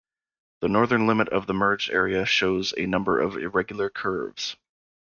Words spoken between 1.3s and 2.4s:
the merged area